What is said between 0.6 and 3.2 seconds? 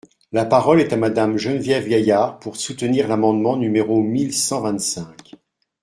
est à Madame Geneviève Gaillard, pour soutenir